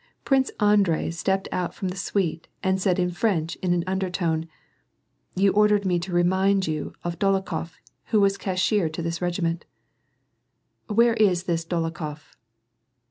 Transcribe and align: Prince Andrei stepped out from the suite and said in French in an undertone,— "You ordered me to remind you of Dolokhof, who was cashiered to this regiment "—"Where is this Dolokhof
Prince 0.25 0.49
Andrei 0.59 1.11
stepped 1.11 1.47
out 1.51 1.75
from 1.75 1.89
the 1.89 1.95
suite 1.95 2.47
and 2.63 2.81
said 2.81 2.97
in 2.97 3.11
French 3.11 3.55
in 3.57 3.71
an 3.71 3.83
undertone,— 3.85 4.47
"You 5.35 5.51
ordered 5.51 5.85
me 5.85 5.99
to 5.99 6.11
remind 6.11 6.65
you 6.65 6.93
of 7.03 7.19
Dolokhof, 7.19 7.75
who 8.05 8.19
was 8.19 8.35
cashiered 8.35 8.95
to 8.95 9.03
this 9.03 9.21
regiment 9.21 9.63
"—"Where 10.87 11.13
is 11.13 11.43
this 11.43 11.63
Dolokhof 11.63 12.35